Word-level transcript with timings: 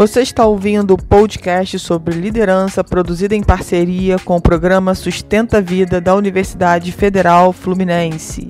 Você 0.00 0.22
está 0.22 0.46
ouvindo 0.46 0.94
o 0.94 0.96
podcast 0.96 1.78
sobre 1.78 2.14
liderança 2.14 2.82
produzido 2.82 3.34
em 3.34 3.42
parceria 3.42 4.18
com 4.18 4.36
o 4.36 4.40
programa 4.40 4.94
Sustenta 4.94 5.58
a 5.58 5.60
Vida 5.60 6.00
da 6.00 6.14
Universidade 6.14 6.90
Federal 6.90 7.52
Fluminense. 7.52 8.48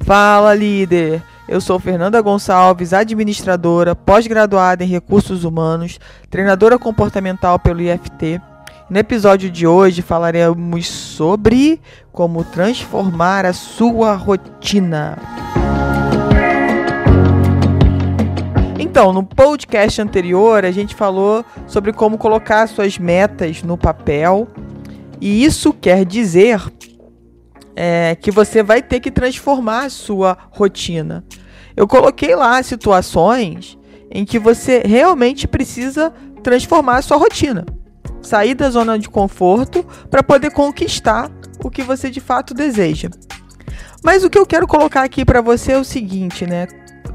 Fala, 0.00 0.54
líder! 0.54 1.22
Eu 1.46 1.60
sou 1.60 1.78
Fernanda 1.78 2.18
Gonçalves, 2.22 2.94
administradora, 2.94 3.94
pós-graduada 3.94 4.84
em 4.84 4.88
recursos 4.88 5.44
humanos, 5.44 6.00
treinadora 6.30 6.78
comportamental 6.78 7.58
pelo 7.58 7.82
IFT. 7.82 8.40
No 8.88 8.98
episódio 8.98 9.50
de 9.50 9.66
hoje 9.66 10.00
falaremos 10.00 10.86
sobre 10.88 11.78
como 12.10 12.42
transformar 12.42 13.44
a 13.44 13.52
sua 13.52 14.14
rotina. 14.14 15.18
Então, 18.96 19.12
no 19.12 19.22
podcast 19.22 20.00
anterior, 20.00 20.64
a 20.64 20.70
gente 20.70 20.94
falou 20.94 21.44
sobre 21.66 21.92
como 21.92 22.16
colocar 22.16 22.66
suas 22.66 22.96
metas 22.96 23.62
no 23.62 23.76
papel. 23.76 24.48
E 25.20 25.44
isso 25.44 25.70
quer 25.70 26.02
dizer 26.06 26.62
é, 27.76 28.16
que 28.18 28.30
você 28.30 28.62
vai 28.62 28.80
ter 28.80 29.00
que 29.00 29.10
transformar 29.10 29.84
a 29.84 29.90
sua 29.90 30.38
rotina. 30.50 31.22
Eu 31.76 31.86
coloquei 31.86 32.34
lá 32.34 32.62
situações 32.62 33.76
em 34.10 34.24
que 34.24 34.38
você 34.38 34.82
realmente 34.82 35.46
precisa 35.46 36.10
transformar 36.42 36.96
a 36.96 37.02
sua 37.02 37.18
rotina. 37.18 37.66
Sair 38.22 38.54
da 38.54 38.70
zona 38.70 38.98
de 38.98 39.10
conforto 39.10 39.84
para 40.10 40.22
poder 40.22 40.52
conquistar 40.52 41.30
o 41.62 41.68
que 41.68 41.82
você 41.82 42.08
de 42.08 42.20
fato 42.20 42.54
deseja. 42.54 43.10
Mas 44.02 44.24
o 44.24 44.30
que 44.30 44.38
eu 44.38 44.46
quero 44.46 44.66
colocar 44.66 45.02
aqui 45.02 45.22
para 45.22 45.42
você 45.42 45.72
é 45.72 45.78
o 45.78 45.84
seguinte, 45.84 46.46
né? 46.46 46.66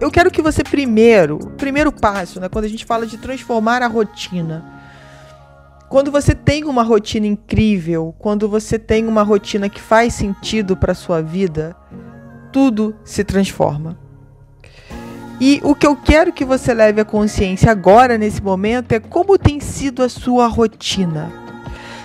Eu 0.01 0.09
quero 0.09 0.31
que 0.31 0.41
você 0.41 0.63
primeiro, 0.63 1.37
primeiro 1.57 1.91
passo, 1.91 2.39
né, 2.39 2.49
quando 2.49 2.65
a 2.65 2.67
gente 2.67 2.83
fala 2.83 3.05
de 3.05 3.19
transformar 3.19 3.83
a 3.83 3.87
rotina, 3.87 4.65
quando 5.87 6.11
você 6.11 6.33
tem 6.33 6.63
uma 6.63 6.81
rotina 6.81 7.27
incrível, 7.27 8.15
quando 8.17 8.49
você 8.49 8.79
tem 8.79 9.05
uma 9.05 9.21
rotina 9.21 9.69
que 9.69 9.79
faz 9.79 10.15
sentido 10.15 10.75
para 10.75 10.95
sua 10.95 11.21
vida, 11.21 11.75
tudo 12.51 12.95
se 13.03 13.23
transforma. 13.23 13.95
E 15.39 15.61
o 15.63 15.75
que 15.75 15.85
eu 15.85 15.95
quero 15.95 16.33
que 16.33 16.45
você 16.45 16.73
leve 16.73 16.99
a 16.99 17.05
consciência 17.05 17.71
agora, 17.71 18.17
nesse 18.17 18.41
momento, 18.41 18.93
é 18.93 18.99
como 18.99 19.37
tem 19.37 19.59
sido 19.59 20.01
a 20.01 20.09
sua 20.09 20.47
rotina. 20.47 21.31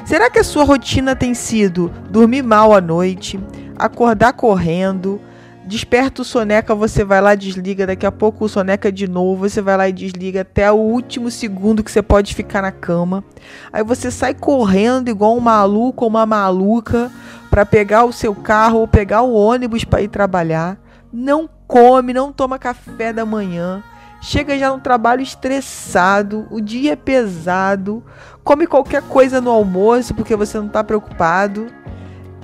Será 0.05 0.28
que 0.28 0.38
a 0.38 0.44
sua 0.44 0.64
rotina 0.64 1.16
tem 1.16 1.33
sido 1.33 1.91
dormir 2.10 2.42
mal 2.42 2.75
à 2.75 2.81
noite, 2.81 3.41
acordar 3.78 4.34
correndo, 4.34 5.20
Desperta 5.67 6.22
o 6.22 6.25
soneca, 6.25 6.77
você 6.77 7.03
vai 7.03 7.20
lá, 7.20 7.34
desliga. 7.34 7.89
Daqui 7.89 8.06
a 8.06 8.12
pouco 8.12 8.45
o 8.45 8.48
soneca 8.48 8.92
de 8.92 9.09
novo, 9.09 9.48
você 9.48 9.61
vai 9.61 9.77
lá 9.77 9.89
e 9.89 9.92
desliga 9.92 10.42
até 10.42 10.70
o 10.70 10.77
último 10.77 11.28
segundo 11.28 11.83
que 11.83 11.91
você 11.91 12.00
pode 12.00 12.36
ficar 12.36 12.62
na 12.62 12.70
cama. 12.70 13.25
Aí 13.72 13.83
você 13.83 14.09
sai 14.12 14.33
correndo 14.33 15.09
igual 15.09 15.37
um 15.37 15.41
maluco 15.41 16.05
ou 16.05 16.11
uma 16.11 16.25
maluca 16.25 17.11
para 17.50 17.67
pegar 17.67 18.05
o 18.05 18.12
seu 18.12 18.33
carro 18.33 18.78
ou 18.78 18.87
pegar 18.87 19.22
o 19.22 19.34
ônibus 19.34 19.83
para 19.83 20.03
ir 20.03 20.09
trabalhar. 20.09 20.78
Não 21.12 21.48
come, 21.67 22.12
não 22.12 22.33
toma 22.33 22.61
café 22.61 23.12
da 23.12 23.27
manhã. 23.27 23.83
Chega 24.22 24.56
já 24.56 24.70
no 24.70 24.81
trabalho 24.81 25.20
estressado, 25.20 26.47
o 26.50 26.61
dia 26.61 26.92
é 26.92 26.97
pesado, 26.97 28.05
come 28.42 28.67
qualquer 28.67 29.03
coisa 29.03 29.41
no 29.41 29.50
almoço 29.50 30.14
porque 30.14 30.34
você 30.34 30.59
não 30.59 30.67
está 30.67 30.83
preocupado 30.83 31.67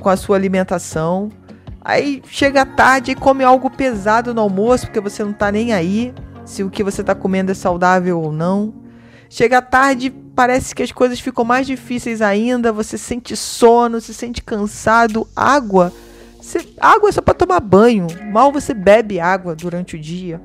com 0.00 0.08
a 0.08 0.16
sua 0.16 0.36
alimentação. 0.36 1.30
Aí 1.84 2.22
chega 2.28 2.64
tarde 2.64 3.10
e 3.10 3.14
come 3.14 3.42
algo 3.42 3.68
pesado 3.68 4.32
no 4.32 4.40
almoço, 4.40 4.86
porque 4.86 5.00
você 5.00 5.24
não 5.24 5.32
tá 5.32 5.50
nem 5.50 5.72
aí 5.72 6.14
se 6.44 6.62
o 6.62 6.70
que 6.70 6.84
você 6.84 7.02
tá 7.02 7.14
comendo 7.14 7.50
é 7.50 7.54
saudável 7.54 8.20
ou 8.20 8.32
não. 8.32 8.74
Chega 9.28 9.62
tarde, 9.62 10.10
parece 10.10 10.74
que 10.74 10.82
as 10.82 10.92
coisas 10.92 11.18
ficam 11.18 11.44
mais 11.44 11.66
difíceis 11.66 12.20
ainda, 12.20 12.72
você 12.72 12.98
sente 12.98 13.34
sono, 13.34 14.00
se 14.00 14.12
sente 14.12 14.42
cansado, 14.42 15.26
água. 15.34 15.92
Você, 16.40 16.68
água 16.80 17.08
é 17.08 17.12
só 17.12 17.22
para 17.22 17.34
tomar 17.34 17.60
banho. 17.60 18.06
Mal 18.30 18.52
você 18.52 18.74
bebe 18.74 19.18
água 19.18 19.54
durante 19.54 19.96
o 19.96 19.98
dia. 19.98 20.40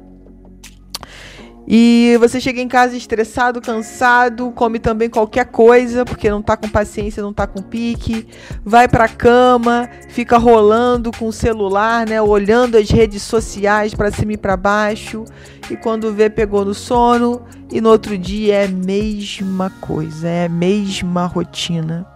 E 1.69 2.15
você 2.21 2.39
chega 2.39 2.61
em 2.61 2.67
casa 2.67 2.95
estressado, 2.95 3.59
cansado, 3.59 4.51
come 4.51 4.79
também 4.79 5.09
qualquer 5.09 5.47
coisa, 5.47 6.05
porque 6.05 6.29
não 6.29 6.41
tá 6.41 6.55
com 6.55 6.69
paciência, 6.69 7.21
não 7.21 7.33
tá 7.33 7.45
com 7.45 7.61
pique, 7.61 8.25
vai 8.63 8.87
pra 8.87 9.09
cama, 9.09 9.89
fica 10.07 10.37
rolando 10.37 11.11
com 11.11 11.27
o 11.27 11.33
celular, 11.33 12.07
né, 12.07 12.21
olhando 12.21 12.77
as 12.77 12.89
redes 12.89 13.21
sociais 13.21 13.93
para 13.93 14.11
cima 14.11 14.31
e 14.31 14.37
para 14.37 14.55
baixo, 14.55 15.25
e 15.69 15.75
quando 15.75 16.13
vê 16.13 16.29
pegou 16.29 16.63
no 16.63 16.73
sono, 16.73 17.41
e 17.69 17.81
no 17.81 17.89
outro 17.89 18.17
dia 18.17 18.59
é 18.59 18.65
a 18.65 18.69
mesma 18.69 19.69
coisa, 19.81 20.25
é 20.25 20.45
a 20.45 20.49
mesma 20.49 21.25
rotina. 21.25 22.07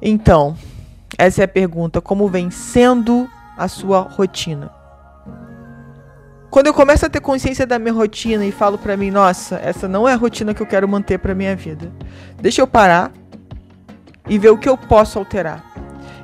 Então, 0.00 0.56
essa 1.18 1.40
é 1.40 1.44
a 1.44 1.48
pergunta, 1.48 2.00
como 2.00 2.28
vem 2.28 2.52
sendo 2.52 3.28
a 3.58 3.66
sua 3.66 3.98
rotina? 4.02 4.83
Quando 6.54 6.68
eu 6.68 6.72
começo 6.72 7.04
a 7.04 7.08
ter 7.10 7.18
consciência 7.18 7.66
da 7.66 7.80
minha 7.80 7.92
rotina 7.92 8.46
e 8.46 8.52
falo 8.52 8.78
para 8.78 8.96
mim, 8.96 9.10
nossa, 9.10 9.56
essa 9.56 9.88
não 9.88 10.08
é 10.08 10.12
a 10.12 10.16
rotina 10.16 10.54
que 10.54 10.62
eu 10.62 10.66
quero 10.66 10.86
manter 10.88 11.18
para 11.18 11.34
minha 11.34 11.56
vida. 11.56 11.90
Deixa 12.40 12.62
eu 12.62 12.66
parar 12.68 13.10
e 14.28 14.38
ver 14.38 14.50
o 14.50 14.56
que 14.56 14.68
eu 14.68 14.78
posso 14.78 15.18
alterar. 15.18 15.64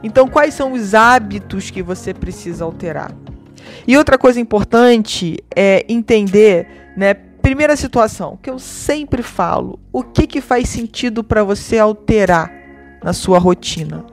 Então, 0.05 0.29
quais 0.29 0.55
são 0.55 0.73
os 0.73 0.95
hábitos 0.95 1.69
que 1.71 1.83
você 1.83 2.15
precisa 2.15 2.65
alterar? 2.65 3.11
E 3.85 3.99
outra 3.99 4.17
coisa 4.17 4.39
importante 4.39 5.37
é 5.53 5.85
entender, 5.89 6.93
né, 6.97 7.13
primeira 7.13 7.75
situação, 7.75 8.39
que 8.41 8.49
eu 8.49 8.61
sempre 8.61 9.25
falo, 9.25 9.81
o 9.93 10.05
que 10.05 10.29
que 10.29 10.41
faz 10.41 10.69
sentido 10.69 11.25
para 11.25 11.43
você 11.43 11.77
alterar 11.77 12.53
na 13.03 13.13
sua 13.13 13.41
rotina? 13.41 14.05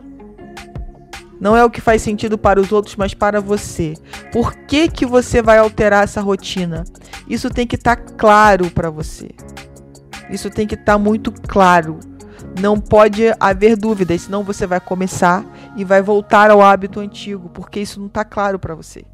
Não 1.39 1.55
é 1.55 1.63
o 1.63 1.69
que 1.69 1.81
faz 1.81 2.01
sentido 2.01 2.37
para 2.37 2.59
os 2.59 2.71
outros, 2.71 2.95
mas 2.95 3.13
para 3.13 3.39
você. 3.39 3.93
Por 4.31 4.53
que, 4.53 4.87
que 4.87 5.05
você 5.05 5.41
vai 5.41 5.57
alterar 5.57 6.03
essa 6.03 6.21
rotina? 6.21 6.83
Isso 7.29 7.49
tem 7.49 7.67
que 7.67 7.75
estar 7.75 7.95
tá 7.95 8.13
claro 8.17 8.71
para 8.71 8.89
você. 8.89 9.29
Isso 10.29 10.49
tem 10.49 10.65
que 10.65 10.75
estar 10.75 10.93
tá 10.93 10.97
muito 10.97 11.31
claro. 11.31 11.99
Não 12.59 12.79
pode 12.79 13.23
haver 13.39 13.77
dúvidas, 13.77 14.23
senão 14.23 14.43
você 14.43 14.65
vai 14.65 14.79
começar 14.79 15.45
e 15.75 15.83
vai 15.83 16.01
voltar 16.01 16.49
ao 16.49 16.61
hábito 16.61 16.99
antigo, 16.99 17.49
porque 17.49 17.79
isso 17.79 17.99
não 17.99 18.07
está 18.07 18.25
claro 18.25 18.57
para 18.57 18.73
você. 18.73 19.05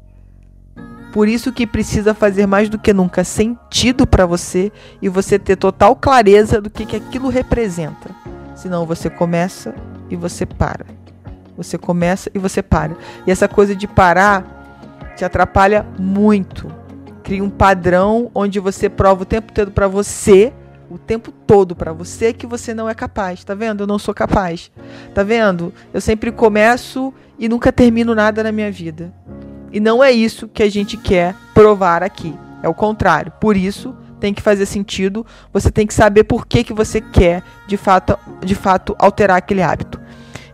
Por 1.12 1.28
isso 1.28 1.52
que 1.52 1.66
precisa 1.66 2.12
fazer 2.12 2.46
mais 2.46 2.68
do 2.68 2.78
que 2.78 2.92
nunca 2.92 3.22
sentido 3.22 4.06
para 4.06 4.26
você 4.26 4.72
e 5.00 5.08
você 5.08 5.38
ter 5.38 5.56
total 5.56 5.94
clareza 5.94 6.60
do 6.60 6.68
que, 6.68 6.84
que 6.84 6.96
aquilo 6.96 7.28
representa. 7.28 8.10
Senão 8.56 8.84
você 8.86 9.08
começa 9.08 9.74
e 10.10 10.16
você 10.16 10.44
para. 10.44 11.03
Você 11.56 11.78
começa 11.78 12.30
e 12.34 12.38
você 12.38 12.62
para. 12.62 12.96
E 13.26 13.30
essa 13.30 13.48
coisa 13.48 13.74
de 13.74 13.86
parar 13.86 14.54
te 15.16 15.24
atrapalha 15.24 15.86
muito. 15.98 16.70
Cria 17.22 17.42
um 17.42 17.50
padrão 17.50 18.30
onde 18.34 18.60
você 18.60 18.88
prova 18.88 19.22
o 19.22 19.26
tempo 19.26 19.52
todo 19.52 19.70
para 19.70 19.88
você, 19.88 20.52
o 20.90 20.98
tempo 20.98 21.32
todo 21.32 21.74
para 21.74 21.92
você 21.92 22.32
que 22.32 22.46
você 22.46 22.74
não 22.74 22.88
é 22.88 22.94
capaz. 22.94 23.44
Tá 23.44 23.54
vendo? 23.54 23.84
Eu 23.84 23.86
não 23.86 23.98
sou 23.98 24.12
capaz. 24.12 24.70
Tá 25.14 25.22
vendo? 25.22 25.72
Eu 25.92 26.00
sempre 26.00 26.30
começo 26.30 27.14
e 27.38 27.48
nunca 27.48 27.72
termino 27.72 28.14
nada 28.14 28.42
na 28.42 28.52
minha 28.52 28.70
vida. 28.70 29.12
E 29.72 29.80
não 29.80 30.04
é 30.04 30.12
isso 30.12 30.48
que 30.48 30.62
a 30.62 30.70
gente 30.70 30.96
quer 30.96 31.34
provar 31.52 32.02
aqui. 32.02 32.36
É 32.62 32.68
o 32.68 32.74
contrário. 32.74 33.32
Por 33.40 33.56
isso, 33.56 33.94
tem 34.20 34.32
que 34.32 34.42
fazer 34.42 34.66
sentido. 34.66 35.26
Você 35.52 35.70
tem 35.70 35.86
que 35.86 35.94
saber 35.94 36.24
por 36.24 36.46
que, 36.46 36.62
que 36.62 36.72
você 36.72 37.00
quer, 37.00 37.42
de 37.66 37.76
fato, 37.76 38.18
de 38.44 38.54
fato, 38.54 38.94
alterar 38.98 39.38
aquele 39.38 39.62
hábito. 39.62 40.00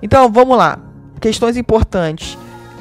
Então, 0.02 0.30
vamos 0.30 0.56
lá 0.56 0.89
questões 1.20 1.56
importantes. 1.56 2.36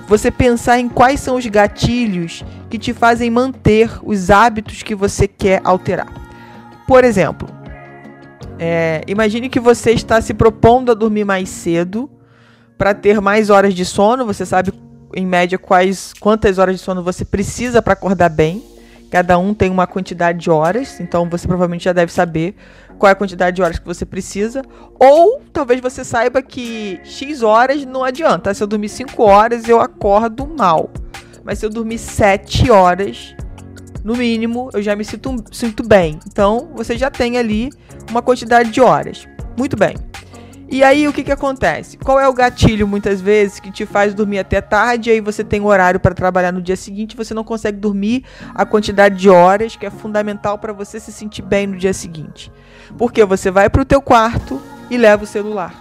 Você 0.08 0.32
pensar 0.32 0.80
em 0.80 0.90
quais 0.90 1.20
são 1.20 1.36
os 1.36 1.46
gatilhos 1.46 2.44
que 2.70 2.80
te 2.80 2.94
fazem 2.94 3.30
manter 3.30 3.92
os 4.02 4.30
hábitos 4.32 4.82
que 4.82 4.96
você 4.96 5.28
quer 5.28 5.62
alterar. 5.64 6.12
Por 6.88 7.04
exemplo, 7.04 7.48
é, 8.58 9.04
imagine 9.08 9.50
que 9.50 9.60
você 9.60 9.92
está 9.92 10.20
se 10.20 10.34
propondo 10.34 10.92
a 10.92 10.96
dormir 10.96 11.26
mais 11.26 11.50
cedo 11.50 12.10
para 12.78 12.94
ter 12.94 13.22
mais 13.22 13.50
horas 13.50 13.74
de 13.74 13.86
sono. 13.86 14.26
Você 14.26 14.46
sabe, 14.46 14.74
em 15.16 15.26
média, 15.26 15.60
quais, 15.60 16.14
quantas 16.20 16.58
horas 16.58 16.78
de 16.78 16.82
sono 16.82 17.04
você 17.04 17.24
precisa 17.24 17.82
para 17.82 17.94
acordar 17.94 18.30
bem. 18.30 18.64
Cada 19.12 19.38
um 19.38 19.54
tem 19.54 19.72
uma 19.72 19.88
quantidade 19.88 20.40
de 20.40 20.52
horas, 20.52 21.00
então 21.00 21.28
você 21.28 21.48
provavelmente 21.48 21.86
já 21.86 21.94
deve 21.94 22.12
saber 22.12 22.56
qual 23.00 23.10
é 23.10 23.14
a 23.14 23.16
quantidade 23.16 23.56
de 23.56 23.64
horas 23.64 23.80
que 23.80 23.86
você 23.86 24.06
precisa. 24.06 24.62
Ou 25.00 25.42
talvez 25.52 25.80
você 25.80 26.04
saiba 26.04 26.42
que 26.42 27.00
X 27.04 27.42
horas 27.42 27.86
não 27.86 28.04
adianta. 28.04 28.54
Se 28.54 28.62
eu 28.62 28.68
dormir 28.68 28.90
5 28.90 29.24
horas, 29.24 29.68
eu 29.68 29.80
acordo 29.80 30.46
mal. 30.46 30.92
Mas 31.44 31.58
se 31.58 31.66
eu 31.66 31.70
dormir 31.70 31.98
7 31.98 32.70
horas, 32.70 33.34
no 34.04 34.16
mínimo, 34.16 34.70
eu 34.74 34.82
já 34.82 34.96
me 34.96 35.06
sinto, 35.06 35.44
sinto 35.52 35.88
bem. 35.88 36.20
Então, 36.28 36.70
você 36.76 36.98
já 36.98 37.10
tem 37.10 37.38
ali 37.38 37.70
uma 38.10 38.22
quantidade 38.22 38.70
de 38.70 38.82
horas. 38.82 39.28
Muito 39.58 39.76
bem. 39.76 39.96
E 40.72 40.84
aí 40.84 41.08
o 41.08 41.14
que, 41.14 41.24
que 41.24 41.32
acontece? 41.32 41.98
Qual 41.98 42.20
é 42.20 42.28
o 42.28 42.34
gatilho 42.34 42.88
muitas 42.88 43.20
vezes 43.20 43.60
que 43.60 43.72
te 43.72 43.88
faz 43.88 44.14
dormir 44.14 44.38
até 44.38 44.62
tarde 44.62 45.10
e 45.10 45.14
aí 45.14 45.20
você 45.20 45.44
tem 45.44 45.60
horário 45.62 46.00
para 46.00 46.14
trabalhar 46.14 46.52
no 46.52 46.62
dia 46.62 46.76
seguinte, 46.76 47.18
você 47.18 47.34
não 47.34 47.44
consegue 47.44 47.80
dormir 47.80 48.24
a 48.54 48.64
quantidade 48.68 49.18
de 49.18 49.30
horas 49.32 49.76
que 49.76 49.88
é 49.88 49.90
fundamental 49.90 50.60
para 50.60 50.72
você 50.72 51.00
se 51.00 51.12
sentir 51.12 51.42
bem 51.42 51.66
no 51.66 51.76
dia 51.76 51.92
seguinte. 51.92 52.52
Porque 52.98 53.24
você 53.26 53.52
vai 53.52 53.70
para 53.70 53.82
o 53.82 53.86
teu 53.86 54.02
quarto 54.02 54.62
e 54.90 54.98
leva 54.98 55.24
o 55.24 55.28
celular. 55.28 55.74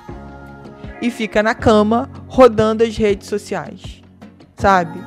E 1.00 1.10
fica 1.10 1.42
na 1.42 1.54
cama 1.54 2.10
rodando 2.26 2.82
as 2.82 2.96
redes 2.96 3.28
sociais. 3.28 4.02
Sabe? 4.56 5.00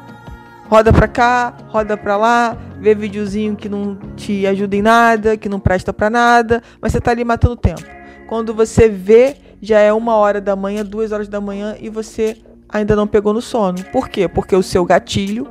Roda 0.69 0.93
pra 0.93 1.07
cá, 1.07 1.53
roda 1.67 1.97
pra 1.97 2.15
lá, 2.15 2.57
vê 2.79 2.95
videozinho 2.95 3.57
que 3.57 3.67
não 3.67 3.95
te 4.15 4.47
ajuda 4.47 4.75
em 4.75 4.81
nada, 4.81 5.35
que 5.35 5.49
não 5.49 5.59
presta 5.59 5.91
pra 5.91 6.09
nada, 6.09 6.63
mas 6.81 6.93
você 6.93 7.01
tá 7.01 7.11
ali 7.11 7.25
matando 7.25 7.57
tempo. 7.57 7.83
Quando 8.29 8.53
você 8.53 8.87
vê, 8.87 9.35
já 9.61 9.79
é 9.79 9.91
uma 9.91 10.15
hora 10.15 10.39
da 10.39 10.55
manhã, 10.55 10.85
duas 10.85 11.11
horas 11.11 11.27
da 11.27 11.41
manhã 11.41 11.75
e 11.77 11.89
você 11.89 12.37
ainda 12.69 12.95
não 12.95 13.05
pegou 13.05 13.33
no 13.33 13.41
sono. 13.41 13.83
Por 13.91 14.07
quê? 14.07 14.29
Porque 14.29 14.55
o 14.55 14.63
seu 14.63 14.85
gatilho 14.85 15.45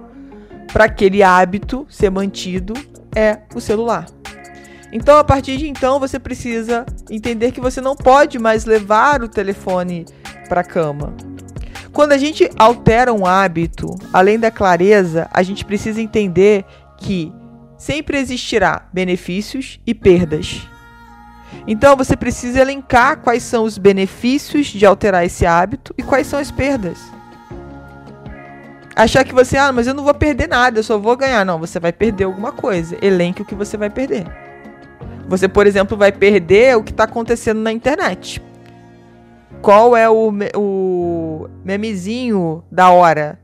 para 0.73 0.85
aquele 0.85 1.23
hábito 1.23 1.87
ser 1.91 2.11
mantido 2.11 2.73
é 3.14 3.41
o 3.55 3.61
celular. 3.61 4.06
Então, 4.92 5.19
a 5.19 5.25
partir 5.25 5.56
de 5.56 5.69
então, 5.69 6.00
você 6.00 6.19
precisa 6.19 6.84
entender 7.08 7.52
que 7.52 7.60
você 7.60 7.81
não 7.81 7.94
pode 7.94 8.38
mais 8.38 8.64
levar 8.64 9.22
o 9.22 9.28
telefone 9.28 10.04
para 10.48 10.62
a 10.62 10.64
cama. 10.64 11.14
Quando 11.92 12.12
a 12.12 12.19
gente 12.19 12.48
altera 12.58 13.12
um 13.12 13.26
hábito, 13.26 13.88
além 14.12 14.38
da 14.38 14.50
clareza, 14.50 15.28
a 15.32 15.42
gente 15.42 15.64
precisa 15.64 16.00
entender 16.00 16.64
que 16.98 17.32
sempre 17.76 18.19
existirá 18.19 18.88
benefícios 18.92 19.81
e 19.87 19.94
perdas. 19.94 20.60
Então 21.66 21.96
você 21.96 22.16
precisa 22.16 22.60
elencar 22.60 23.19
quais 23.19 23.42
são 23.42 23.64
os 23.64 23.78
benefícios 23.78 24.69
de 24.69 24.87
alterar 24.87 25.25
esse 25.25 25.46
hábito 25.46 25.94
e 25.98 26.02
quais 26.02 26.26
são 26.26 26.38
as 26.38 26.50
perdas. 26.50 26.98
Achar 28.94 29.25
que 29.25 29.34
você, 29.34 29.56
ah, 29.56 29.72
mas 29.72 29.87
eu 29.87 29.94
não 29.94 30.04
vou 30.04 30.14
perder 30.14 30.48
nada, 30.48 30.78
eu 30.78 30.84
só 30.84 30.98
vou 30.98 31.16
ganhar. 31.16 31.44
Não, 31.44 31.58
você 31.58 31.81
vai 31.81 31.92
perder 31.92 32.25
alguma 32.25 32.52
coisa. 32.52 32.98
Elenque 33.00 33.42
o 33.42 33.44
que 33.44 33.54
você 33.54 33.76
vai 33.76 33.88
perder. 33.88 34.26
Você, 35.29 35.49
por 35.49 35.67
exemplo, 35.67 35.97
vai 35.97 36.11
perder 36.11 36.76
o 36.76 36.82
que 36.82 36.91
está 36.91 37.05
acontecendo 37.05 37.61
na 37.61 37.73
internet. 37.73 38.43
Qual 39.62 39.97
é 39.97 40.08
o, 40.08 40.32
o 40.56 41.49
memezinho 41.64 42.64
da 42.70 42.91
hora? 42.91 43.38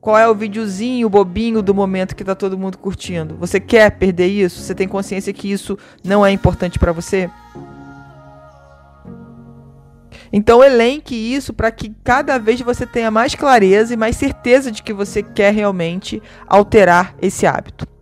Qual 0.00 0.18
é 0.18 0.28
o 0.28 0.34
videozinho 0.34 1.08
bobinho 1.08 1.62
do 1.62 1.74
momento 1.74 2.14
que 2.14 2.22
tá 2.22 2.34
todo 2.34 2.58
mundo 2.58 2.76
curtindo? 2.76 3.36
Você 3.36 3.58
quer 3.58 3.90
perder 3.92 4.26
isso? 4.26 4.60
Você 4.60 4.74
tem 4.74 4.86
consciência 4.86 5.32
que 5.32 5.50
isso 5.50 5.78
não 6.04 6.24
é 6.24 6.30
importante 6.30 6.78
para 6.78 6.92
você? 6.92 7.30
Então 10.30 10.62
elenque 10.62 11.14
isso 11.14 11.54
para 11.54 11.70
que 11.70 11.94
cada 12.04 12.38
vez 12.38 12.60
você 12.60 12.84
tenha 12.84 13.10
mais 13.10 13.34
clareza 13.34 13.94
e 13.94 13.96
mais 13.96 14.16
certeza 14.16 14.70
de 14.70 14.82
que 14.82 14.92
você 14.92 15.22
quer 15.22 15.54
realmente 15.54 16.22
alterar 16.46 17.14
esse 17.22 17.46
hábito. 17.46 17.93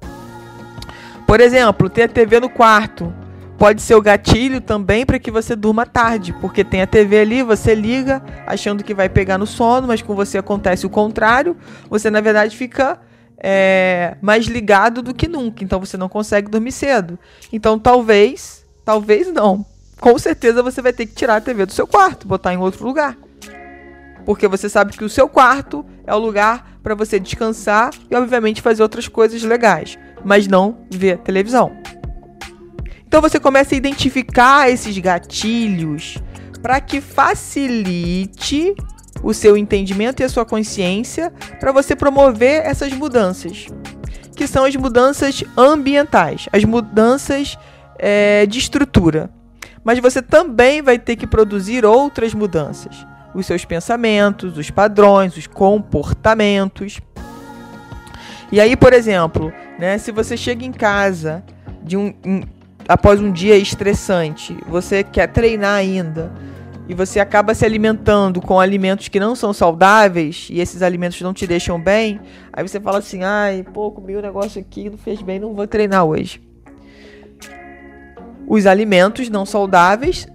Por 1.26 1.40
exemplo, 1.40 1.88
ter 1.88 2.04
a 2.04 2.08
TV 2.08 2.40
no 2.40 2.48
quarto 2.48 3.12
pode 3.58 3.80
ser 3.80 3.94
o 3.94 4.02
gatilho 4.02 4.60
também 4.60 5.06
para 5.06 5.18
que 5.18 5.30
você 5.30 5.54
durma 5.54 5.86
tarde, 5.86 6.32
porque 6.40 6.64
tem 6.64 6.82
a 6.82 6.86
TV 6.86 7.20
ali, 7.20 7.42
você 7.42 7.74
liga 7.74 8.22
achando 8.46 8.82
que 8.82 8.92
vai 8.92 9.08
pegar 9.08 9.38
no 9.38 9.46
sono, 9.46 9.86
mas 9.86 10.02
com 10.02 10.14
você 10.14 10.38
acontece 10.38 10.84
o 10.84 10.90
contrário. 10.90 11.56
Você 11.88 12.10
na 12.10 12.20
verdade 12.20 12.56
fica 12.56 12.98
é, 13.38 14.16
mais 14.20 14.46
ligado 14.46 15.00
do 15.00 15.14
que 15.14 15.28
nunca, 15.28 15.62
então 15.62 15.78
você 15.78 15.96
não 15.96 16.08
consegue 16.08 16.50
dormir 16.50 16.72
cedo. 16.72 17.18
Então 17.52 17.78
talvez, 17.78 18.64
talvez 18.84 19.32
não, 19.32 19.64
com 20.00 20.18
certeza 20.18 20.62
você 20.62 20.82
vai 20.82 20.92
ter 20.92 21.06
que 21.06 21.14
tirar 21.14 21.36
a 21.36 21.40
TV 21.40 21.64
do 21.64 21.72
seu 21.72 21.86
quarto, 21.86 22.26
botar 22.26 22.52
em 22.52 22.56
outro 22.56 22.84
lugar. 22.84 23.16
Porque 24.24 24.48
você 24.48 24.68
sabe 24.68 24.92
que 24.92 25.04
o 25.04 25.08
seu 25.08 25.28
quarto 25.28 25.84
é 26.06 26.14
o 26.14 26.18
lugar 26.18 26.78
para 26.82 26.94
você 26.94 27.18
descansar 27.18 27.90
e, 28.10 28.14
obviamente, 28.14 28.62
fazer 28.62 28.82
outras 28.82 29.08
coisas 29.08 29.42
legais, 29.42 29.98
mas 30.24 30.46
não 30.46 30.78
ver 30.90 31.18
televisão. 31.18 31.72
Então 33.06 33.20
você 33.20 33.38
começa 33.38 33.74
a 33.74 33.78
identificar 33.78 34.70
esses 34.70 34.96
gatilhos 34.98 36.18
para 36.62 36.80
que 36.80 37.00
facilite 37.00 38.74
o 39.22 39.34
seu 39.34 39.56
entendimento 39.56 40.20
e 40.20 40.24
a 40.24 40.28
sua 40.28 40.44
consciência 40.44 41.32
para 41.60 41.72
você 41.72 41.94
promover 41.94 42.64
essas 42.64 42.92
mudanças, 42.92 43.66
que 44.34 44.46
são 44.46 44.64
as 44.64 44.74
mudanças 44.76 45.44
ambientais, 45.56 46.48
as 46.52 46.64
mudanças 46.64 47.58
é, 47.98 48.46
de 48.46 48.58
estrutura. 48.58 49.30
Mas 49.84 49.98
você 49.98 50.22
também 50.22 50.80
vai 50.80 50.98
ter 50.98 51.16
que 51.16 51.26
produzir 51.26 51.84
outras 51.84 52.32
mudanças, 52.32 53.06
os 53.34 53.46
seus 53.46 53.64
pensamentos, 53.64 54.56
os 54.56 54.70
padrões, 54.70 55.36
os 55.36 55.46
comportamentos. 55.46 57.00
E 58.52 58.60
aí, 58.60 58.76
por 58.76 58.92
exemplo, 58.92 59.50
né, 59.78 59.96
se 59.96 60.12
você 60.12 60.36
chega 60.36 60.62
em 60.62 60.72
casa 60.72 61.42
de 61.82 61.96
um, 61.96 62.12
um 62.24 62.42
após 62.86 63.18
um 63.18 63.32
dia 63.32 63.56
estressante, 63.56 64.54
você 64.68 65.02
quer 65.02 65.28
treinar 65.28 65.76
ainda 65.76 66.30
e 66.86 66.92
você 66.92 67.18
acaba 67.18 67.54
se 67.54 67.64
alimentando 67.64 68.42
com 68.42 68.60
alimentos 68.60 69.08
que 69.08 69.18
não 69.18 69.34
são 69.34 69.54
saudáveis 69.54 70.48
e 70.50 70.60
esses 70.60 70.82
alimentos 70.82 71.20
não 71.22 71.32
te 71.32 71.46
deixam 71.46 71.80
bem, 71.80 72.20
aí 72.52 72.66
você 72.66 72.78
fala 72.78 72.98
assim: 72.98 73.22
ai, 73.22 73.64
pô, 73.72 73.90
comi 73.90 74.16
um 74.16 74.20
negócio 74.20 74.60
aqui, 74.60 74.90
não 74.90 74.98
fez 74.98 75.22
bem, 75.22 75.38
não 75.40 75.54
vou 75.54 75.66
treinar 75.66 76.04
hoje. 76.04 76.42
Os 78.46 78.66
alimentos 78.66 79.30
não 79.30 79.46
saudáveis 79.46 80.26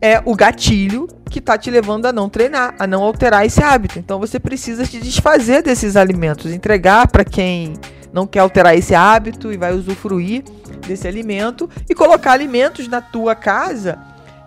é 0.00 0.22
o 0.24 0.36
gatilho 0.36 1.08
que 1.30 1.38
está 1.38 1.56
te 1.56 1.70
levando 1.70 2.06
a 2.06 2.12
não 2.12 2.28
treinar, 2.28 2.74
a 2.78 2.86
não 2.86 3.02
alterar 3.02 3.46
esse 3.46 3.62
hábito. 3.62 3.98
Então 3.98 4.18
você 4.18 4.38
precisa 4.38 4.84
se 4.84 4.98
desfazer 4.98 5.62
desses 5.62 5.96
alimentos, 5.96 6.52
entregar 6.52 7.06
para 7.08 7.24
quem 7.24 7.74
não 8.12 8.26
quer 8.26 8.40
alterar 8.40 8.76
esse 8.76 8.94
hábito 8.94 9.52
e 9.52 9.56
vai 9.56 9.72
usufruir 9.72 10.42
desse 10.86 11.06
alimento 11.06 11.70
e 11.88 11.94
colocar 11.94 12.32
alimentos 12.32 12.88
na 12.88 13.00
tua 13.00 13.34
casa 13.34 13.98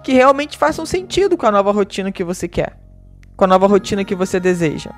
que 0.03 0.11
realmente 0.11 0.57
façam 0.57 0.85
sentido 0.85 1.37
com 1.37 1.45
a 1.45 1.51
nova 1.51 1.71
rotina 1.71 2.11
que 2.11 2.23
você 2.23 2.47
quer, 2.47 2.77
com 3.37 3.45
a 3.45 3.47
nova 3.47 3.65
rotina 3.65 4.03
que 4.03 4.13
você 4.13 4.37
deseja. 4.37 4.91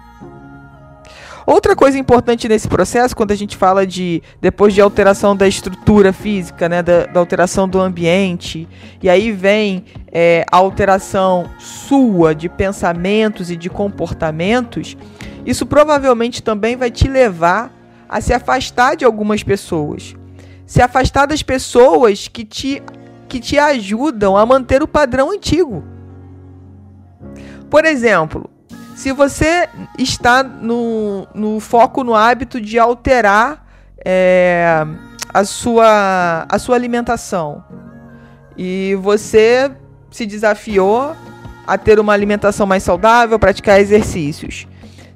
Outra 1.46 1.76
coisa 1.76 1.98
importante 2.00 2.50
nesse 2.50 2.68
processo, 2.68 3.16
quando 3.16 3.32
a 3.32 3.36
gente 3.36 3.56
fala 3.56 3.86
de 3.86 4.24
depois 4.42 4.74
de 4.74 4.82
alteração 4.82 5.36
da 5.36 5.48
estrutura 5.48 6.12
física, 6.12 6.68
né, 6.68 6.82
da, 6.82 7.06
da 7.06 7.20
alteração 7.20 7.70
do 7.70 7.80
ambiente, 7.80 8.68
e 9.02 9.08
aí 9.08 9.32
vem 9.32 9.86
é, 10.12 10.44
a 10.52 10.58
alteração 10.58 11.48
sua 11.60 12.34
de 12.34 12.50
pensamentos 12.50 13.52
e 13.52 13.56
de 13.56 13.70
comportamentos, 13.70 14.98
isso 15.46 15.68
provavelmente 15.68 16.42
também 16.42 16.76
vai 16.76 16.90
te 16.90 17.08
levar 17.08 17.72
a 18.10 18.20
se 18.20 18.34
afastar 18.34 18.96
de 18.96 19.06
algumas 19.06 19.44
pessoas. 19.44 20.16
Se 20.66 20.82
afastar 20.82 21.28
das 21.28 21.44
pessoas 21.44 22.28
que 22.28 22.44
te, 22.44 22.82
que 23.28 23.40
te 23.40 23.60
ajudam 23.60 24.36
a 24.36 24.44
manter 24.48 24.82
o 24.82 24.88
padrão 24.88 25.30
antigo. 25.30 25.84
Por 27.70 27.86
exemplo, 27.86 28.50
se 28.96 29.12
você 29.12 29.68
está 30.00 30.42
no, 30.42 31.28
no 31.36 31.60
foco, 31.60 32.02
no 32.02 32.16
hábito 32.16 32.62
de 32.62 32.80
alterar 32.80 33.68
é, 34.04 34.86
a, 35.34 35.44
sua, 35.44 36.46
a 36.48 36.58
sua 36.58 36.78
alimentação 36.78 37.62
e 38.58 38.98
você 39.02 39.70
se 40.10 40.26
desafiou 40.26 41.14
a 41.68 41.78
ter 41.78 42.00
uma 42.00 42.14
alimentação 42.14 42.66
mais 42.66 42.84
saudável, 42.84 43.38
praticar 43.38 43.82
exercícios. 43.82 44.66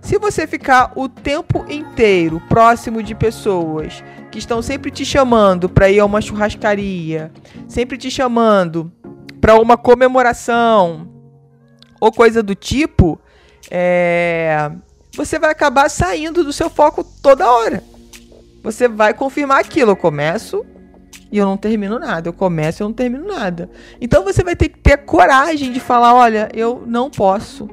Se 0.01 0.17
você 0.17 0.45
ficar 0.45 0.91
o 0.95 1.07
tempo 1.07 1.65
inteiro 1.69 2.41
próximo 2.49 3.01
de 3.01 3.15
pessoas 3.15 4.03
que 4.29 4.39
estão 4.39 4.61
sempre 4.61 4.91
te 4.91 5.05
chamando 5.05 5.69
para 5.69 5.89
ir 5.89 5.99
a 5.99 6.05
uma 6.05 6.19
churrascaria, 6.19 7.31
sempre 7.67 7.97
te 7.97 8.11
chamando 8.11 8.91
para 9.39 9.55
uma 9.55 9.77
comemoração 9.77 11.07
ou 11.99 12.11
coisa 12.11 12.43
do 12.43 12.55
tipo, 12.55 13.19
é... 13.69 14.71
você 15.15 15.37
vai 15.37 15.51
acabar 15.51 15.89
saindo 15.89 16.43
do 16.43 16.53
seu 16.53 16.69
foco 16.69 17.03
toda 17.03 17.49
hora. 17.49 17.83
Você 18.63 18.87
vai 18.87 19.13
confirmar 19.13 19.59
aquilo. 19.59 19.91
Eu 19.91 19.95
começo 19.95 20.65
e 21.31 21.37
eu 21.37 21.45
não 21.45 21.57
termino 21.57 21.97
nada. 21.99 22.29
Eu 22.29 22.33
começo 22.33 22.81
e 22.81 22.83
eu 22.83 22.87
não 22.87 22.93
termino 22.93 23.27
nada. 23.27 23.69
Então 24.01 24.23
você 24.23 24.43
vai 24.43 24.55
ter 24.55 24.69
que 24.69 24.79
ter 24.79 24.97
coragem 24.97 25.71
de 25.71 25.79
falar: 25.79 26.13
olha, 26.13 26.49
eu 26.53 26.83
não 26.85 27.09
posso 27.09 27.69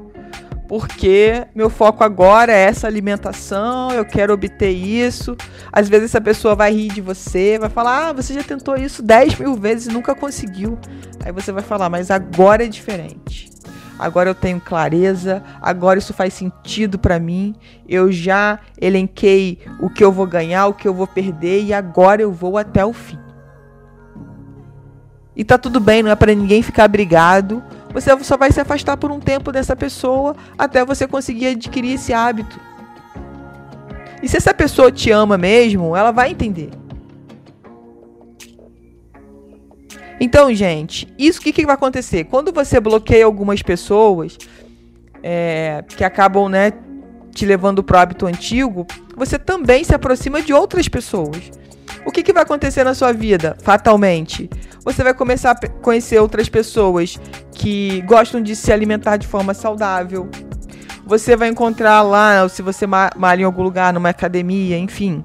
porque 0.68 1.46
meu 1.54 1.70
foco 1.70 2.02
agora 2.02 2.52
é 2.52 2.64
essa 2.64 2.86
alimentação, 2.86 3.90
eu 3.92 4.04
quero 4.04 4.32
obter 4.32 4.70
isso. 4.70 5.36
Às 5.72 5.88
vezes 5.88 6.06
essa 6.06 6.20
pessoa 6.20 6.54
vai 6.54 6.72
rir 6.72 6.88
de 6.88 7.00
você, 7.00 7.58
vai 7.58 7.68
falar, 7.68 8.08
ah, 8.08 8.12
você 8.12 8.34
já 8.34 8.42
tentou 8.42 8.76
isso 8.76 9.02
10 9.02 9.38
mil 9.38 9.54
vezes 9.54 9.86
e 9.86 9.92
nunca 9.92 10.14
conseguiu. 10.14 10.78
Aí 11.24 11.32
você 11.32 11.52
vai 11.52 11.62
falar, 11.62 11.88
mas 11.88 12.10
agora 12.10 12.64
é 12.64 12.68
diferente. 12.68 13.50
Agora 13.98 14.30
eu 14.30 14.34
tenho 14.34 14.60
clareza, 14.60 15.42
agora 15.60 15.98
isso 15.98 16.12
faz 16.12 16.34
sentido 16.34 16.98
para 16.98 17.18
mim. 17.18 17.54
Eu 17.88 18.12
já 18.12 18.58
elenquei 18.80 19.60
o 19.80 19.88
que 19.88 20.04
eu 20.04 20.12
vou 20.12 20.26
ganhar, 20.26 20.66
o 20.66 20.74
que 20.74 20.86
eu 20.86 20.94
vou 20.94 21.06
perder 21.06 21.64
e 21.64 21.72
agora 21.72 22.22
eu 22.22 22.32
vou 22.32 22.58
até 22.58 22.84
o 22.84 22.92
fim. 22.92 23.18
E 25.34 25.44
tá 25.44 25.58
tudo 25.58 25.80
bem, 25.80 26.02
não 26.02 26.10
é 26.10 26.14
para 26.14 26.34
ninguém 26.34 26.62
ficar 26.62 26.88
brigado 26.88 27.62
você 27.96 28.14
só 28.24 28.36
vai 28.36 28.52
se 28.52 28.60
afastar 28.60 28.98
por 28.98 29.10
um 29.10 29.18
tempo 29.18 29.50
dessa 29.50 29.74
pessoa 29.74 30.36
até 30.58 30.84
você 30.84 31.08
conseguir 31.08 31.46
adquirir 31.46 31.94
esse 31.94 32.12
hábito. 32.12 32.60
E 34.22 34.28
se 34.28 34.36
essa 34.36 34.52
pessoa 34.52 34.92
te 34.92 35.10
ama 35.10 35.38
mesmo, 35.38 35.96
ela 35.96 36.10
vai 36.10 36.30
entender. 36.30 36.68
Então, 40.18 40.52
gente, 40.54 41.12
isso 41.18 41.40
que, 41.40 41.52
que 41.52 41.66
vai 41.66 41.74
acontecer? 41.74 42.24
Quando 42.24 42.52
você 42.52 42.80
bloqueia 42.80 43.24
algumas 43.24 43.62
pessoas 43.62 44.38
é, 45.22 45.84
que 45.88 46.02
acabam, 46.02 46.48
né, 46.48 46.72
te 47.32 47.44
levando 47.44 47.82
para 47.82 47.98
o 47.98 48.00
hábito 48.00 48.26
antigo, 48.26 48.86
você 49.14 49.38
também 49.38 49.84
se 49.84 49.94
aproxima 49.94 50.40
de 50.40 50.54
outras 50.54 50.88
pessoas. 50.88 51.50
O 52.06 52.10
que, 52.10 52.22
que 52.22 52.32
vai 52.32 52.44
acontecer 52.44 52.82
na 52.82 52.94
sua 52.94 53.12
vida, 53.12 53.56
fatalmente? 53.60 54.48
Você 54.84 55.02
vai 55.02 55.12
começar 55.12 55.50
a 55.50 55.68
conhecer 55.82 56.18
outras 56.18 56.48
pessoas 56.48 57.18
que 57.52 58.00
gostam 58.02 58.40
de 58.40 58.56
se 58.56 58.72
alimentar 58.72 59.16
de 59.16 59.26
forma 59.26 59.52
saudável. 59.52 60.30
Você 61.04 61.36
vai 61.36 61.48
encontrar 61.48 62.02
lá, 62.02 62.48
se 62.48 62.62
você 62.62 62.86
malha 62.86 63.42
em 63.42 63.44
algum 63.44 63.62
lugar, 63.62 63.92
numa 63.92 64.08
academia, 64.08 64.78
enfim, 64.78 65.24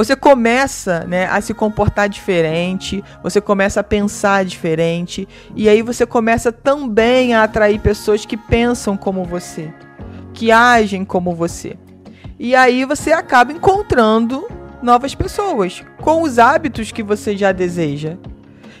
você 0.00 0.16
começa 0.16 1.00
né, 1.00 1.26
a 1.26 1.42
se 1.42 1.52
comportar 1.52 2.08
diferente, 2.08 3.04
você 3.22 3.38
começa 3.38 3.80
a 3.80 3.84
pensar 3.84 4.46
diferente, 4.46 5.28
e 5.54 5.68
aí 5.68 5.82
você 5.82 6.06
começa 6.06 6.50
também 6.50 7.34
a 7.34 7.42
atrair 7.42 7.78
pessoas 7.78 8.24
que 8.24 8.34
pensam 8.34 8.96
como 8.96 9.26
você, 9.26 9.70
que 10.32 10.50
agem 10.50 11.04
como 11.04 11.34
você. 11.34 11.76
E 12.38 12.54
aí 12.54 12.86
você 12.86 13.12
acaba 13.12 13.52
encontrando 13.52 14.48
novas 14.82 15.14
pessoas 15.14 15.84
com 16.00 16.22
os 16.22 16.38
hábitos 16.38 16.90
que 16.90 17.02
você 17.02 17.36
já 17.36 17.52
deseja. 17.52 18.16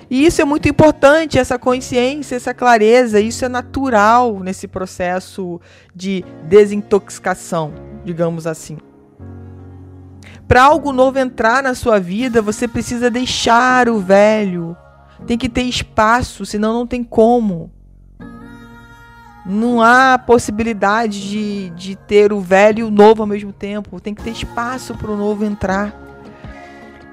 E 0.08 0.24
isso 0.24 0.40
é 0.40 0.44
muito 0.46 0.70
importante, 0.70 1.38
essa 1.38 1.58
consciência, 1.58 2.34
essa 2.34 2.54
clareza, 2.54 3.20
isso 3.20 3.44
é 3.44 3.48
natural 3.50 4.40
nesse 4.40 4.66
processo 4.66 5.60
de 5.94 6.24
desintoxicação, 6.48 7.74
digamos 8.06 8.46
assim. 8.46 8.78
Para 10.50 10.64
algo 10.64 10.92
novo 10.92 11.16
entrar 11.16 11.62
na 11.62 11.76
sua 11.76 12.00
vida, 12.00 12.42
você 12.42 12.66
precisa 12.66 13.08
deixar 13.08 13.88
o 13.88 14.00
velho. 14.00 14.76
Tem 15.24 15.38
que 15.38 15.48
ter 15.48 15.62
espaço, 15.62 16.44
senão 16.44 16.72
não 16.72 16.88
tem 16.88 17.04
como. 17.04 17.70
Não 19.46 19.80
há 19.80 20.18
possibilidade 20.18 21.30
de, 21.30 21.70
de 21.70 21.94
ter 21.94 22.32
o 22.32 22.40
velho 22.40 22.80
e 22.80 22.82
o 22.82 22.90
novo 22.90 23.22
ao 23.22 23.28
mesmo 23.28 23.52
tempo. 23.52 24.00
Tem 24.00 24.12
que 24.12 24.24
ter 24.24 24.30
espaço 24.30 24.92
para 24.96 25.12
o 25.12 25.16
novo 25.16 25.44
entrar. 25.44 25.94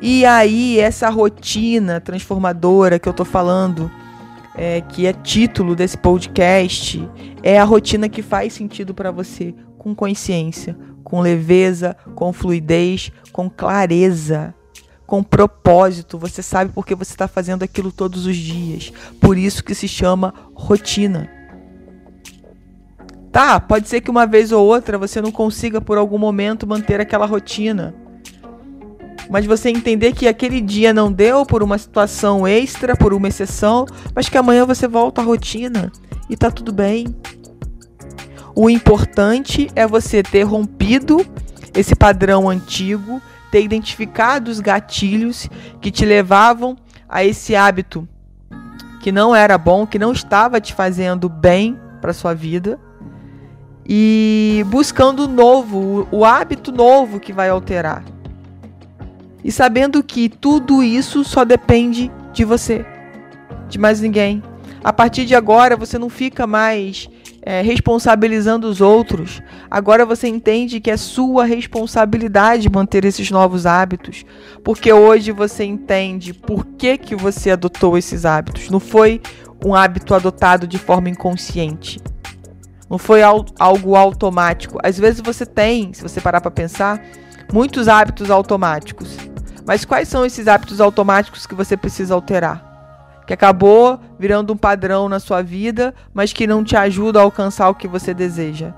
E 0.02 0.26
aí, 0.26 0.80
essa 0.80 1.08
rotina 1.08 2.02
transformadora 2.02 2.98
que 2.98 3.08
eu 3.08 3.14
tô 3.14 3.24
falando, 3.24 3.92
é, 4.56 4.82
que 4.82 5.06
é 5.06 5.14
título 5.14 5.76
desse 5.76 6.00
podcast, 6.00 7.08
é 7.44 7.60
a 7.60 7.64
rotina 7.64 8.10
que 8.10 8.24
faz 8.24 8.54
sentido 8.54 8.96
para 8.96 9.12
você, 9.12 9.54
com 9.78 9.94
consciência, 9.94 10.76
com 11.08 11.22
leveza, 11.22 11.96
com 12.16 12.34
fluidez, 12.34 13.14
com 13.32 13.50
clareza, 13.50 14.54
com 15.06 15.24
propósito. 15.24 16.18
Você 16.18 16.44
sabe 16.44 16.74
porque 16.76 16.94
você 16.94 17.14
está 17.14 17.30
fazendo 17.30 17.64
aquilo 17.64 17.94
todos 17.94 18.26
os 18.26 18.36
dias. 18.36 18.92
Por 19.22 19.38
isso 19.38 19.64
que 19.64 19.74
se 19.74 19.88
chama 19.88 20.34
rotina. 20.54 21.30
Tá, 23.32 23.58
pode 23.58 23.88
ser 23.88 24.02
que 24.02 24.12
uma 24.12 24.28
vez 24.28 24.52
ou 24.52 24.68
outra 24.68 24.98
você 24.98 25.22
não 25.22 25.32
consiga 25.32 25.80
por 25.80 25.98
algum 25.98 26.18
momento 26.18 26.68
manter 26.68 27.00
aquela 27.00 27.26
rotina. 27.26 27.96
Mas 29.30 29.46
você 29.46 29.70
entender 29.70 30.12
que 30.12 30.28
aquele 30.28 30.60
dia 30.60 30.94
não 30.94 31.10
deu 31.10 31.46
por 31.46 31.64
uma 31.64 31.78
situação 31.78 32.46
extra, 32.46 32.98
por 32.98 33.14
uma 33.14 33.30
exceção, 33.30 33.86
mas 34.14 34.28
que 34.28 34.38
amanhã 34.38 34.66
você 34.66 34.90
volta 34.90 35.22
à 35.22 35.24
rotina 35.24 35.90
e 36.30 36.36
tá 36.36 36.52
tudo 36.52 36.74
bem. 36.74 37.16
O 38.60 38.72
importante 38.72 39.70
é 39.76 39.86
você 39.86 40.24
ter 40.24 40.42
rompido 40.42 41.24
esse 41.76 41.96
padrão 41.96 42.50
antigo, 42.50 43.22
ter 43.52 43.62
identificado 43.62 44.50
os 44.50 44.60
gatilhos 44.60 45.48
que 45.80 45.92
te 45.92 46.04
levavam 46.04 46.76
a 47.08 47.24
esse 47.24 47.56
hábito 47.56 48.10
que 49.00 49.12
não 49.12 49.36
era 49.36 49.60
bom, 49.60 49.86
que 49.86 50.00
não 50.00 50.12
estava 50.12 50.60
te 50.60 50.74
fazendo 50.74 51.30
bem 51.30 51.78
para 52.02 52.14
sua 52.14 52.34
vida 52.34 52.80
e 53.88 54.66
buscando 54.70 55.26
o 55.26 55.28
novo, 55.28 56.08
o 56.10 56.26
hábito 56.26 56.72
novo 56.72 57.20
que 57.20 57.32
vai 57.32 57.50
alterar. 57.50 58.04
E 59.44 59.52
sabendo 59.52 60.02
que 60.02 60.28
tudo 60.30 60.82
isso 60.82 61.24
só 61.24 61.46
depende 61.46 62.12
de 62.34 62.44
você, 62.44 62.84
de 63.70 63.78
mais 63.78 64.02
ninguém. 64.02 64.42
A 64.84 64.92
partir 64.92 65.26
de 65.26 65.36
agora 65.36 65.78
você 65.78 66.00
não 66.00 66.10
fica 66.10 66.48
mais 66.48 67.08
é, 67.48 67.62
responsabilizando 67.62 68.68
os 68.68 68.82
outros. 68.82 69.42
Agora 69.72 70.06
você 70.06 70.28
entende 70.28 70.82
que 70.82 70.92
é 70.92 70.98
sua 70.98 71.46
responsabilidade 71.46 72.70
manter 72.70 73.06
esses 73.06 73.32
novos 73.32 73.66
hábitos, 73.66 74.26
porque 74.66 74.92
hoje 74.92 75.32
você 75.32 75.64
entende 75.64 76.34
por 76.34 76.66
que, 76.66 76.98
que 76.98 77.16
você 77.16 77.52
adotou 77.52 77.98
esses 77.98 78.26
hábitos. 78.26 78.70
Não 78.70 78.82
foi 78.82 79.22
um 79.66 79.74
hábito 79.74 80.14
adotado 80.14 80.68
de 80.68 80.78
forma 80.78 81.10
inconsciente. 81.10 82.02
Não 82.90 82.98
foi 82.98 83.22
algo 83.24 83.96
automático. 83.96 84.78
Às 84.84 85.00
vezes 85.00 85.22
você 85.22 85.46
tem, 85.46 85.94
se 85.94 86.04
você 86.04 86.20
parar 86.20 86.42
para 86.42 86.52
pensar, 86.52 87.02
muitos 87.54 87.88
hábitos 87.88 88.30
automáticos. 88.30 89.16
Mas 89.66 89.86
quais 89.86 90.10
são 90.10 90.26
esses 90.26 90.50
hábitos 90.50 90.82
automáticos 90.82 91.46
que 91.46 91.56
você 91.56 91.78
precisa 91.78 92.14
alterar? 92.14 92.67
Que 93.28 93.34
acabou 93.34 94.00
virando 94.18 94.54
um 94.54 94.58
padrão 94.58 95.10
na 95.10 95.20
sua 95.20 95.42
vida, 95.42 95.94
mas 96.14 96.32
que 96.32 96.48
não 96.48 96.64
te 96.64 96.78
ajuda 96.78 97.20
a 97.20 97.24
alcançar 97.24 97.70
o 97.70 97.76
que 97.76 97.86
você 97.86 98.14
deseja. 98.14 98.74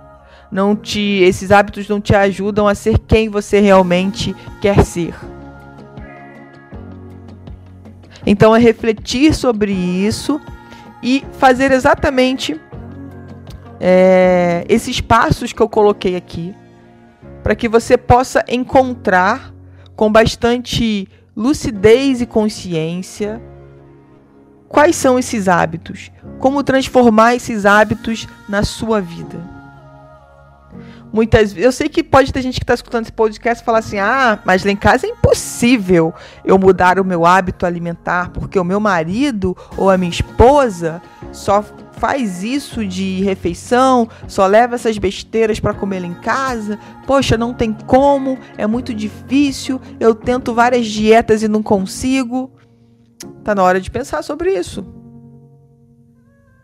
Não 0.51 0.75
te, 0.75 1.00
esses 1.00 1.51
hábitos 1.51 1.88
não 1.88 2.01
te 2.01 2.15
ajudam 2.15 2.68
a 2.68 2.74
ser 2.74 2.98
quem 2.98 3.29
você 3.29 3.60
realmente 3.60 4.36
quer 4.60 4.84
ser. 4.84 5.13
Então 8.25 8.56
é 8.56 8.60
refletir 8.60 9.36
sobre 9.36 9.72
isso 9.72 10.41
e 11.03 11.24
fazer 11.38 11.72
exatamente 11.72 12.60
é, 13.79 14.65
esses 14.68 15.00
passos 15.00 15.53
que 15.53 15.62
eu 15.62 15.70
coloquei 15.70 16.15
aqui, 16.15 16.56
para 17.44 17.56
que 17.56 17.70
você 17.70 17.96
possa 18.00 18.44
encontrar 18.48 19.53
com 19.96 20.12
bastante 20.12 21.08
lucidez 21.36 22.20
e 22.20 22.25
consciência 22.25 23.39
Quais 24.69 24.95
são 24.95 25.17
esses 25.17 25.47
hábitos? 25.47 26.11
Como 26.38 26.63
transformar 26.63 27.35
esses 27.35 27.65
hábitos 27.65 28.27
na 28.47 28.63
sua 28.63 29.01
vida? 29.01 29.59
Muitas 31.11 31.57
eu 31.57 31.71
sei 31.71 31.89
que 31.89 32.03
pode 32.03 32.31
ter 32.31 32.43
gente 32.43 32.59
que 32.59 32.63
está 32.63 32.75
escutando 32.75 33.05
esse 33.05 33.11
podcast 33.11 33.63
e 33.63 33.65
falar 33.65 33.79
assim: 33.79 33.97
ah, 33.97 34.39
mas 34.45 34.63
lá 34.63 34.71
em 34.71 34.75
casa 34.75 35.07
é 35.07 35.09
impossível 35.09 36.13
eu 36.45 36.59
mudar 36.59 36.99
o 36.99 37.03
meu 37.03 37.25
hábito 37.25 37.65
alimentar, 37.65 38.29
porque 38.29 38.59
o 38.59 38.63
meu 38.63 38.79
marido 38.79 39.57
ou 39.75 39.89
a 39.89 39.97
minha 39.97 40.11
esposa 40.11 41.01
só 41.31 41.65
faz 41.93 42.43
isso 42.43 42.85
de 42.85 43.21
refeição, 43.23 44.07
só 44.27 44.45
leva 44.45 44.75
essas 44.75 44.99
besteiras 44.99 45.59
para 45.59 45.73
comer 45.73 46.01
lá 46.01 46.05
em 46.05 46.13
casa. 46.13 46.77
Poxa, 47.07 47.35
não 47.35 47.55
tem 47.55 47.73
como, 47.73 48.38
é 48.55 48.67
muito 48.67 48.93
difícil. 48.93 49.81
Eu 49.99 50.13
tento 50.13 50.53
várias 50.53 50.85
dietas 50.85 51.41
e 51.41 51.47
não 51.47 51.63
consigo. 51.63 52.51
Tá 53.43 53.53
na 53.53 53.63
hora 53.63 53.81
de 53.81 53.89
pensar 53.89 54.23
sobre 54.23 54.53
isso. 54.53 54.85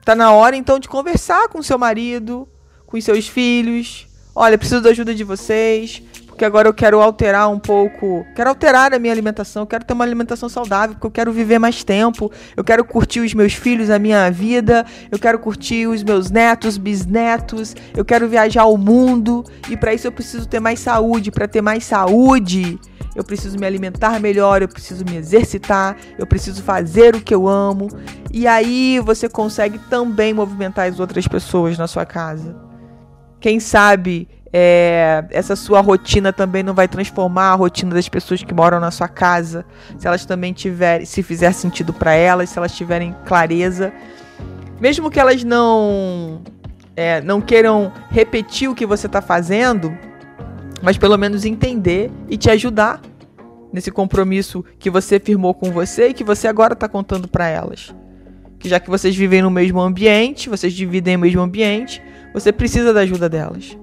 Tá 0.03 0.15
na 0.15 0.31
hora 0.31 0.55
então 0.55 0.79
de 0.79 0.88
conversar 0.88 1.47
com 1.50 1.62
seu 1.63 1.77
marido, 1.77 2.47
com 2.85 3.00
seus 3.01 3.27
filhos. 3.27 4.07
Olha, 4.35 4.57
preciso 4.57 4.81
da 4.81 4.89
ajuda 4.89 5.15
de 5.15 5.24
vocês, 5.24 6.03
porque 6.27 6.43
agora 6.43 6.67
eu 6.67 6.74
quero 6.74 7.01
alterar 7.01 7.50
um 7.50 7.57
pouco, 7.57 8.25
quero 8.35 8.50
alterar 8.50 8.93
a 8.93 9.00
minha 9.00 9.13
alimentação, 9.13 9.65
quero 9.65 9.85
ter 9.85 9.93
uma 9.93 10.03
alimentação 10.03 10.50
saudável, 10.50 10.95
porque 10.95 11.07
eu 11.07 11.12
quero 11.12 11.31
viver 11.31 11.57
mais 11.57 11.85
tempo, 11.85 12.29
eu 12.57 12.63
quero 12.63 12.83
curtir 12.83 13.21
os 13.21 13.33
meus 13.33 13.53
filhos, 13.53 13.89
a 13.89 13.97
minha 13.97 14.29
vida, 14.29 14.85
eu 15.09 15.17
quero 15.17 15.39
curtir 15.39 15.88
os 15.88 16.03
meus 16.03 16.29
netos, 16.29 16.77
bisnetos, 16.77 17.74
eu 17.95 18.03
quero 18.03 18.27
viajar 18.27 18.65
o 18.65 18.77
mundo 18.77 19.45
e 19.69 19.77
para 19.77 19.93
isso 19.93 20.07
eu 20.07 20.12
preciso 20.12 20.45
ter 20.45 20.59
mais 20.59 20.81
saúde, 20.81 21.31
para 21.31 21.47
ter 21.47 21.62
mais 21.62 21.85
saúde, 21.85 22.77
eu 23.15 23.24
preciso 23.24 23.57
me 23.57 23.65
alimentar 23.65 24.19
melhor, 24.19 24.62
eu 24.62 24.67
preciso 24.67 25.05
me 25.05 25.15
exercitar, 25.15 25.95
eu 26.17 26.27
preciso 26.27 26.62
fazer 26.62 27.15
o 27.15 27.22
que 27.22 27.34
eu 27.34 27.48
amo. 27.48 27.88
E 28.31 28.45
aí 28.45 29.00
você 29.00 29.29
consegue 29.29 29.79
também 29.89 30.34
movimentar 30.34 30.89
as 30.89 31.00
outras 31.00 31.27
pessoas 31.27 31.77
na 31.77 31.88
sua 31.88 32.05
casa. 32.05 32.55
Quem 33.39 33.60
sabe 33.60 34.27
é, 34.51 35.25
essa 35.31 35.55
sua 35.55 35.81
rotina 35.81 36.31
também 36.31 36.63
não 36.63 36.74
vai 36.74 36.88
transformar 36.88 37.51
a 37.51 37.55
rotina 37.55 37.93
das 37.93 38.07
pessoas 38.07 38.41
que 38.41 38.53
moram 38.53 38.79
na 38.79 38.89
sua 38.89 39.07
casa, 39.07 39.65
se 39.98 40.07
elas 40.07 40.25
também 40.25 40.53
tiverem, 40.53 41.05
se 41.05 41.22
fizer 41.22 41.51
sentido 41.51 41.91
para 41.91 42.13
elas, 42.13 42.50
se 42.50 42.57
elas 42.57 42.74
tiverem 42.74 43.15
clareza, 43.25 43.91
mesmo 44.79 45.12
que 45.12 45.19
elas 45.19 45.43
não 45.43 46.41
é, 46.95 47.22
não 47.22 47.41
queiram 47.41 47.91
repetir 48.10 48.69
o 48.69 48.75
que 48.75 48.86
você 48.86 49.07
está 49.07 49.22
fazendo, 49.22 49.98
mas 50.86 51.00
pelo 51.00 51.18
menos 51.18 51.46
entender 51.46 52.12
e 52.30 52.38
te 52.38 52.48
ajudar 52.51 53.01
nesse 53.74 53.89
compromisso 53.89 54.63
que 54.77 54.88
você 54.88 55.20
firmou 55.20 55.51
com 55.56 55.72
você 55.72 56.10
e 56.10 56.13
que 56.13 56.24
você 56.24 56.48
agora 56.48 56.74
está 56.74 56.88
contando 56.88 57.27
para 57.27 57.48
elas. 57.50 57.94
Que 58.60 58.70
já 58.70 58.80
que 58.80 58.88
vocês 58.88 59.15
vivem 59.15 59.42
no 59.42 59.50
mesmo 59.50 59.82
ambiente, 59.82 60.48
vocês 60.48 60.72
dividem 60.72 61.15
o 61.15 61.20
mesmo 61.20 61.42
ambiente, 61.42 62.04
você 62.32 62.51
precisa 62.54 62.94
da 62.94 63.00
ajuda 63.00 63.27
delas. 63.27 63.75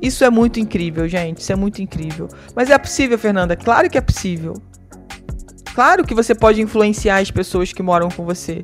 Isso 0.00 0.22
é 0.24 0.28
muito 0.28 0.60
incrível, 0.60 1.08
gente. 1.08 1.38
Isso 1.38 1.52
é 1.52 1.56
muito 1.56 1.80
incrível. 1.80 2.28
Mas 2.54 2.68
é 2.68 2.76
possível, 2.76 3.18
Fernanda? 3.18 3.56
Claro 3.56 3.88
que 3.88 3.96
é 3.96 4.02
possível. 4.02 4.52
Claro 5.74 6.04
que 6.04 6.14
você 6.14 6.34
pode 6.34 6.60
influenciar 6.60 7.16
as 7.16 7.30
pessoas 7.30 7.72
que 7.72 7.82
moram 7.82 8.10
com 8.10 8.26
você. 8.26 8.62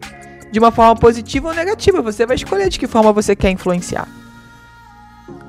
De 0.53 0.59
uma 0.59 0.71
forma 0.71 0.95
positiva 0.95 1.49
ou 1.49 1.55
negativa, 1.55 2.03
você 2.03 2.27
vai 2.27 2.37
escolher 2.37 2.69
de 2.69 2.79
que 2.79 2.87
forma 2.87 3.15
você 3.15 3.35
quer 3.35 3.51
influenciar. 3.51 4.07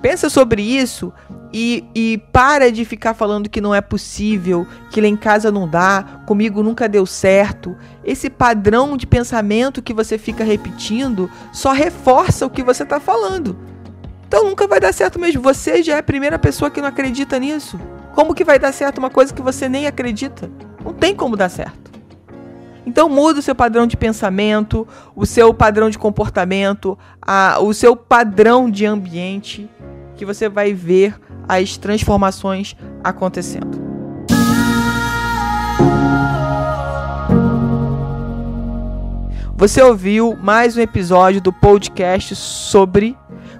Pensa 0.02 0.30
sobre 0.30 0.62
isso 0.62 1.12
e, 1.52 1.84
e 1.96 2.18
para 2.32 2.72
de 2.72 2.84
ficar 2.86 3.14
falando 3.14 3.50
que 3.50 3.62
não 3.62 3.74
é 3.74 3.82
possível, 3.82 4.68
que 4.92 5.02
lá 5.02 5.08
em 5.08 5.16
casa 5.16 5.52
não 5.52 5.68
dá, 5.68 6.22
comigo 6.26 6.62
nunca 6.62 6.88
deu 6.88 7.06
certo. 7.06 7.76
Esse 8.04 8.30
padrão 8.30 8.98
de 8.98 9.08
pensamento 9.08 9.82
que 9.82 9.94
você 9.94 10.18
fica 10.18 10.44
repetindo 10.44 11.30
só 11.52 11.72
reforça 11.72 12.46
o 12.46 12.50
que 12.50 12.62
você 12.62 12.84
está 12.84 13.00
falando. 13.00 13.58
Então 14.28 14.44
nunca 14.44 14.68
vai 14.68 14.80
dar 14.80 14.94
certo 14.94 15.18
mesmo. 15.18 15.42
Você 15.42 15.82
já 15.82 15.96
é 15.96 16.00
a 16.00 16.04
primeira 16.04 16.38
pessoa 16.38 16.70
que 16.70 16.82
não 16.82 16.90
acredita 16.90 17.40
nisso. 17.40 17.80
Como 18.14 18.34
que 18.34 18.44
vai 18.44 18.60
dar 18.60 18.74
certo 18.74 18.98
uma 18.98 19.10
coisa 19.10 19.34
que 19.34 19.42
você 19.42 19.70
nem 19.70 19.88
acredita? 19.88 20.52
Não 20.84 20.94
tem 20.94 21.16
como 21.16 21.36
dar 21.36 21.50
certo. 21.50 21.85
Então 22.86 23.10
muda 23.10 23.40
o 23.40 23.42
seu 23.42 23.56
padrão 23.56 23.88
de 23.88 23.98
pensamento, 23.98 24.88
o 25.16 25.26
seu 25.26 25.54
padrão 25.54 25.90
de 25.90 25.98
comportamento, 25.98 26.98
a, 27.22 27.58
o 27.60 27.74
seu 27.74 27.96
padrão 27.96 28.70
de 28.70 28.86
ambiente 28.86 29.70
que 30.16 30.26
você 30.26 30.48
vai 30.48 30.74
ver 30.74 31.20
as 31.48 31.78
transformações 31.78 32.76
acontecendo. 33.04 33.84
Você 39.58 39.82
ouviu 39.82 40.36
mais 40.36 40.76
um 40.76 40.82
episódio 40.82 41.42
do 41.42 41.52
podcast 41.52 42.36
sobre 42.36 43.18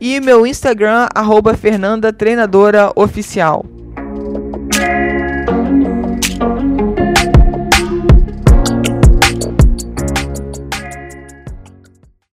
e 0.00 0.20
meu 0.20 0.46
Instagram, 0.46 1.08
arroba 1.14 1.54
Fernanda 1.54 2.12
Treinadora 2.12 2.92
Oficial. 2.96 3.64